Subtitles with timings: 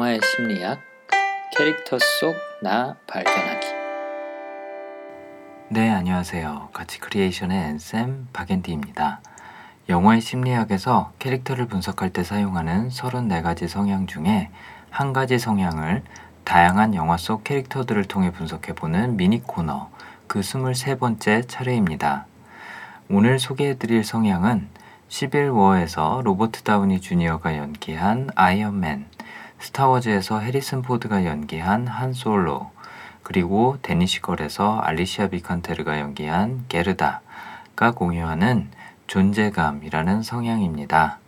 [0.00, 0.80] 영화의 심리학
[1.54, 3.66] 캐릭터 속 나 발견하기
[5.68, 6.70] 네, 안녕하세요.
[6.72, 9.20] 가치 Creation의 앤쌤 박앤디입니다.
[9.90, 14.48] 영화의 심리학에서 캐릭터를 분석할 때 사용하는 34가지 성향 중에
[14.88, 16.02] 한 가지 성향을
[16.44, 19.90] 다양한 영화 속 캐릭터들을 통해 분석해보는 미니 코너
[20.26, 22.24] 그 23번째 차례입니다.
[23.10, 24.66] 오늘 소개해드릴 성향은
[25.10, 29.06] 11워에서 로버트 다우니 주니어가 연기한 아이언맨,
[29.60, 32.70] 스타워즈에서 해리슨 포드가 연기한 한 솔로,
[33.22, 38.70] 그리고 Danish Girl에서 알리시아 비칸테르가 연기한 게르다가 공유하는
[39.06, 41.18] 존재감이라는 성향입니다.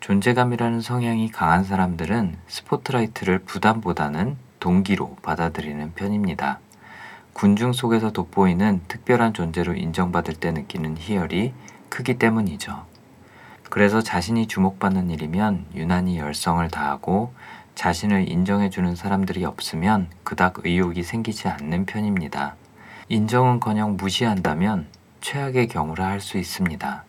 [0.00, 6.58] 존재감이라는 성향이 강한 사람들은 스포트라이트를 부담보다는 동기로 받아들이는 편입니다.
[7.32, 11.54] 군중 속에서 돋보이는 특별한 존재로 인정받을 때 느끼는 희열이
[11.88, 12.84] 크기 때문이죠.
[13.70, 17.32] 그래서 자신이 주목받는 일이면 유난히 열성을 다하고
[17.80, 22.54] 자신을 인정해주는 사람들이 없으면 그닥 의욕이 생기지 않는 편입니다.
[23.08, 24.86] 인정은커녕 무시한다면
[25.22, 27.04] 최악의 경우라 할 수 있습니다.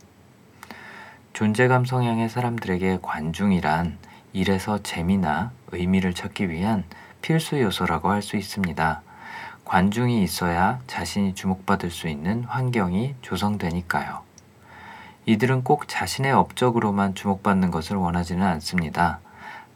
[1.34, 3.98] 존재감 성향의 사람들에게 관중이란
[4.32, 6.86] 일에서 재미나 의미를 찾기 위한
[7.22, 9.02] 필수 요소라고 할 수 있습니다.
[9.66, 14.22] 관중이 있어야 자신이 주목받을 수 있는 환경이 조성되니까요.
[15.26, 19.20] 이들은 꼭 자신의 업적으로만 주목받는 것을 원하지는 않습니다.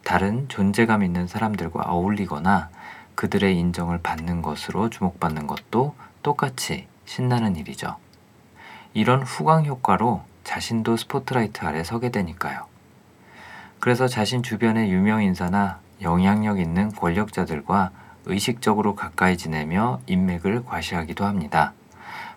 [0.06, 2.70] 다른 존재감 있는 사람들과 어울리거나
[3.16, 7.98] 그들의 인정을 받는 것으로 주목받는 것도 똑같이 신나는 일이죠.
[8.94, 12.67] 이런 후광 효과로 자신도 스포트라이트 아래 서게 되니까요.
[13.80, 17.89] 그래서 자신 주변의 유명 인사나 영향력 있는 권력자들과
[18.26, 21.73] 의식적으로 가까이 지내며 인맥을 과시하기도 합니다.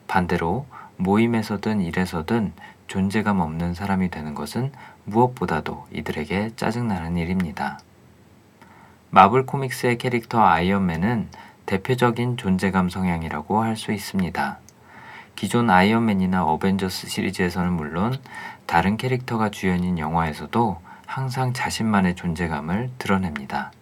[0.06, 2.54] 반대로 모임에서든 일에서든
[2.86, 4.72] 존재감 없는 사람이 되는 것은
[5.08, 7.80] 무엇보다도 이들에게 짜증나는 일입니다.
[9.10, 11.28] 마블 코믹스의 캐릭터 아이언맨은
[11.66, 14.58] 대표적인 존재감 성향이라고 할 수 있습니다.
[15.36, 18.16] 기존 아이언맨이나 어벤져스 시리즈에서는 물론
[18.66, 23.72] 다른 캐릭터가 주연인 영화에서도 항상 자신만의 존재감을 드러냅니다.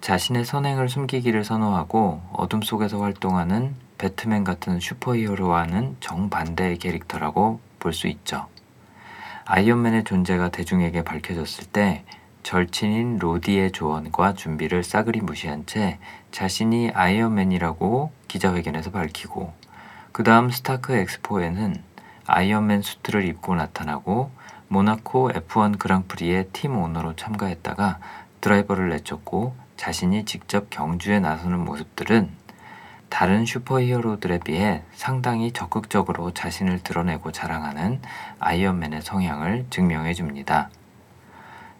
[0.00, 8.46] 자신의 선행을 숨기기를 선호하고 어둠 속에서 활동하는 배트맨 같은 superhero와는 정반대의 캐릭터라고 볼 수 있죠.
[9.46, 12.04] 아이언맨의 존재가 대중에게 밝혀졌을 때
[12.42, 15.98] 절친인 로디의 조언과 준비를 싸그리 무시한 채
[16.30, 19.52] 자신이 아이언맨이라고 기자회견에서 밝히고
[20.12, 21.76] 그 다음 스타크 엑스포에는
[22.26, 24.30] 아이언맨 수트를 입고 나타나고
[24.68, 27.98] 모나코 F1 그랑프리의 팀 오너로 참가했다가
[28.40, 32.43] 드라이버를 내쫓고 자신이 직접 경주에 나서는 모습들은
[33.08, 38.00] 다른 superhero들에 비해 상당히 적극적으로 자신을 드러내고 자랑하는
[38.40, 40.70] 아이언맨의 성향을 증명해 줍니다.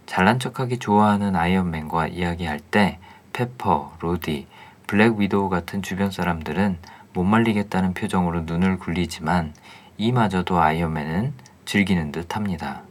[0.07, 2.99] 잘난 척하기 좋아하는 아이언맨과 이야기할 때
[3.33, 4.47] 페퍼, 로디,
[4.87, 6.79] 블랙 위도우 같은 주변 사람들은
[7.15, 9.55] 못 말리겠다는 표정으로 눈을 굴리지만
[9.97, 11.33] 이마저도 아이언맨은
[11.65, 12.83] 즐기는 듯 합니다.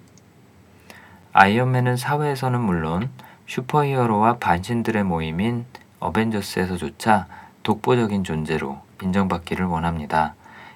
[1.33, 3.09] 아이언맨은 사회에서는 물론
[3.47, 5.65] 슈퍼히어로와 반신들의 모임인
[5.99, 7.27] 어벤져스에서조차
[7.63, 10.35] 독보적인 존재로 인정받기를 원합니다.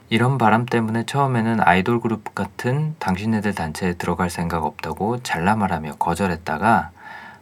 [0.10, 6.92] 이런 바람 때문에 처음에는 아이돌 그룹 같은 당신네들 단체에 들어갈 생각 없다고 잘라 말하며 거절했다가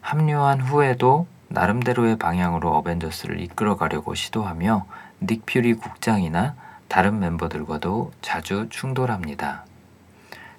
[0.01, 4.85] 합류한 후에도 나름대로의 방향으로 어벤져스를 이끌어가려고 시도하며
[5.21, 6.55] 닉 퓨리 국장이나
[6.87, 9.63] 다른 멤버들과도 자주 충돌합니다.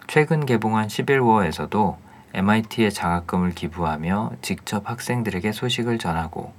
[0.07, 1.97] 최근 개봉한 11워에서도
[2.35, 6.53] MIT에 장학금을 기부하며 직접 학생들에게 소식을 전하고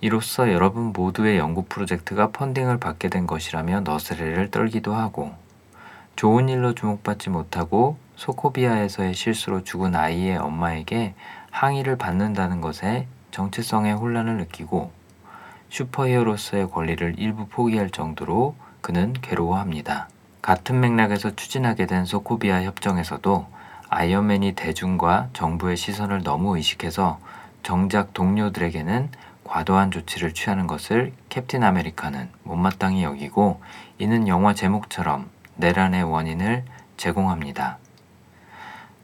[0.00, 5.32] 이로써 여러분 모두의 연구 프로젝트가 펀딩을 받게 된 것이라며 너스레를 떨기도 하고
[6.16, 11.14] 좋은 일로 주목받지 못하고 소코비아에서의 실수로 죽은 아이의 엄마에게
[11.50, 14.90] 항의를 받는다는 것에 정체성의 혼란을 느끼고
[15.70, 20.08] 슈퍼히어로서의 권리를 일부 포기할 정도로 그는 괴로워합니다.
[20.40, 23.46] 같은 맥락에서 추진하게 된 소코비아 협정에서도
[23.88, 27.18] 아이언맨이 대중과 정부의 시선을 너무 의식해서
[27.62, 29.10] 정작 동료들에게는
[29.46, 33.60] 과도한 조치를 취하는 것을 캡틴 아메리카는 못마땅히 여기고
[33.98, 36.64] 이는 영화 제목처럼 내란의 원인을
[36.96, 37.78] 제공합니다.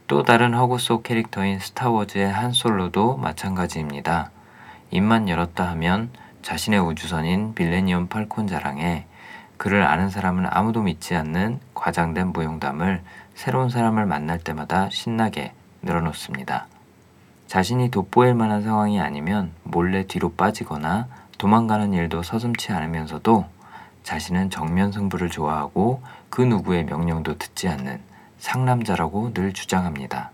[0.07, 4.31] 또 다른 허구 속 캐릭터인 스타워즈의 한 솔로도 마찬가지입니다.
[4.91, 6.11] 입만 열었다 하면
[6.43, 9.07] 자신의 우주선인 빌레니엄 팔콘 자랑에
[9.57, 13.03] 그를 아는 사람은 아무도 믿지 않는 과장된 무용담을
[13.35, 16.67] 새로운 사람을 만날 때마다 신나게 늘어놓습니다.
[17.53, 21.07] 자신이 돋보일 만한 상황이 아니면 몰래 뒤로 빠지거나
[21.37, 23.45] 도망가는 일도 서슴치 않으면서도
[24.05, 26.01] 자신은 정면 승부를 좋아하고
[26.31, 28.01] 그 누구의 명령도 듣지 않는
[28.39, 30.31] 상남자라고 늘 주장합니다.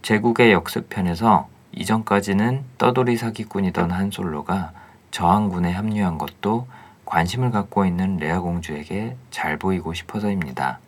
[0.00, 4.72] 제국의 역습편에서 이전까지는 떠돌이 사기꾼이던 한솔로가
[5.10, 6.66] 저항군에 합류한 것도
[7.04, 10.78] 관심을 갖고 있는 레아 공주에게 잘 보이고 싶어서입니다.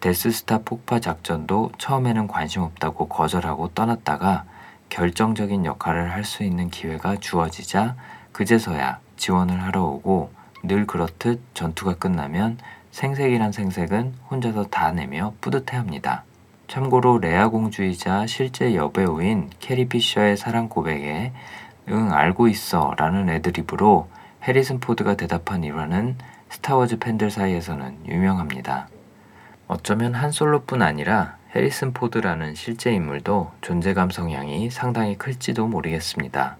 [0.00, 4.49] 데스스타 폭파 작전도 처음에는 관심 없다고 거절하고 떠났다가
[4.90, 7.96] 결정적인 역할을 할 수 있는 기회가 주어지자
[8.32, 10.32] 그제서야 지원을 하러 오고
[10.62, 12.58] 늘 그렇듯 전투가 끝나면
[12.90, 16.24] 생색이란 생색은 혼자서 다 내며 뿌듯해합니다.
[16.68, 21.32] 참고로 레아 공주이자 실제 여배우인 캐리 피셔의 사랑 고백에
[21.88, 24.08] 응 알고 있어 라는 애드립으로
[24.42, 26.16] 해리슨 포드가 대답한 일화는
[26.50, 28.88] 스타워즈 팬들 사이에서는 유명합니다.
[29.66, 36.56] 어쩌면 한 솔로뿐 아니라 해리슨 포드라는 실제 인물도 존재감 성향이 상당히 클지도 모르겠습니다.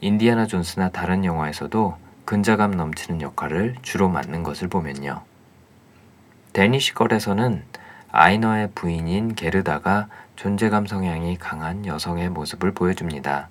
[0.00, 5.20] 인디아나 존스나 다른 영화에서도 근자감 넘치는 역할을 주로 맡는 것을 보면요.
[6.54, 7.64] 데니시 걸에서는
[8.12, 13.50] 아이너의 부인인 게르다가 존재감 성향이 강한 여성의 모습을 보여줍니다.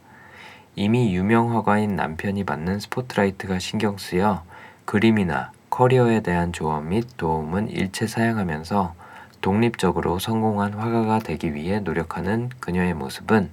[0.76, 4.44] 이미 유명 화가인 남편이 받는 스포트라이트가 신경 쓰여
[4.86, 8.96] 그림이나 커리어에 대한 조언 및 도움은 일체 사양하면서
[9.42, 13.50] 독립적으로 성공한 화가가 되기 위해 노력하는 그녀의 모습은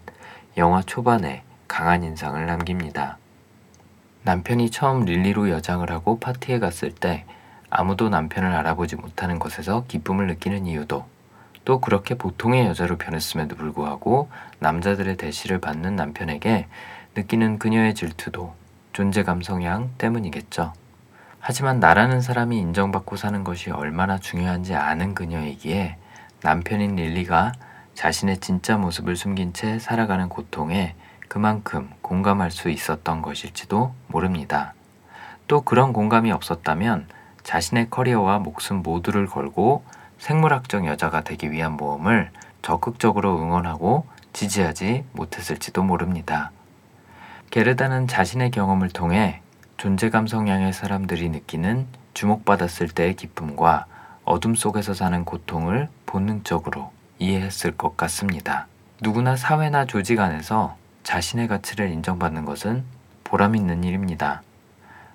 [0.56, 3.18] 영화 초반에 강한 인상을 남깁니다.
[4.24, 7.24] 남편이 처음 릴리로 여장을 하고 파티에 갔을 때
[7.70, 11.04] 아무도 남편을 알아보지 못하는 것에서 기쁨을 느끼는 이유도
[11.64, 14.28] 또 그렇게 보통의 여자로 변했음에도 불구하고
[14.58, 16.66] 남자들의 대시를 받는 남편에게
[17.16, 18.54] 느끼는 그녀의 질투도
[18.92, 20.72] 존재감 성향 때문이겠죠.
[21.48, 25.96] 하지만 나라는 사람이 인정받고 사는 것이 얼마나 중요한지 아는 그녀이기에
[26.42, 27.52] 남편인 릴리가
[27.94, 30.96] 자신의 진짜 모습을 숨긴 채 살아가는 고통에
[31.28, 34.74] 그만큼 공감할 수 있었던 것일지도 모릅니다.
[35.46, 37.06] 또 그런 공감이 없었다면
[37.44, 39.84] 자신의 커리어와 목숨 모두를 걸고
[40.18, 46.50] 생물학적 여자가 되기 위한 모험을 적극적으로 응원하고 지지하지 못했을지도 모릅니다.
[47.52, 49.42] 게르다는 자신의 경험을 통해
[49.76, 53.84] 존재감 성향의 사람들이 느끼는 주목받았을 때의 기쁨과
[54.24, 58.68] 어둠 속에서 사는 고통을 본능적으로 이해했을 것 같습니다.
[59.02, 62.84] 누구나 사회나 조직 안에서 자신의 가치를 인정받는 것은
[63.22, 64.42] 보람 있는 일입니다.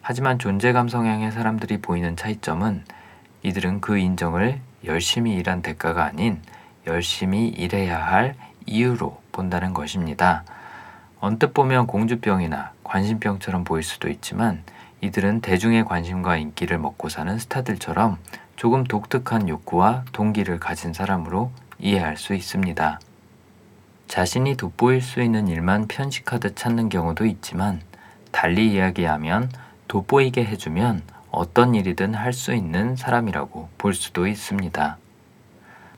[0.01, 2.85] 하지만 존재감 성향의 사람들이 보이는 차이점은
[3.41, 6.39] 이들은 그 인정을 열심히 일한 대가가 아닌
[6.85, 8.35] 열심히 일해야 할
[8.67, 10.43] 이유로 본다는 것입니다.
[11.21, 14.63] 언뜻 보면 공주병이나 관심병처럼 보일 수도 있지만
[15.01, 18.17] 이들은 대중의 관심과 인기를 먹고 사는 스타들처럼
[18.55, 22.99] 조금 독특한 욕구와 동기를 가진 사람으로 이해할 수 있습니다.
[24.07, 27.81] 자신이 돋보일 수 있는 일만 편식하듯 찾는 경우도 있지만
[28.31, 29.51] 달리 이야기하면
[29.87, 34.97] 돋보이게 해주면 어떤 일이든 할 수 있는 사람이라고 볼 수도 있습니다.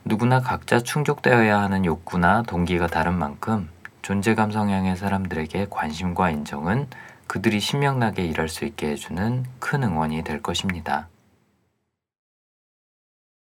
[0.03, 3.69] 누구나 각자 충족되어야 하는 욕구나 동기가 다른 만큼
[4.03, 6.87] 존재감 성향의 사람들에게 관심과 인정은
[7.25, 11.07] 그들이 신명나게 일할 수 있게 해주는 큰 응원이 될 것입니다.